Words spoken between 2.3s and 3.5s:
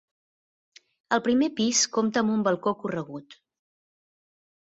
un balcó corregut.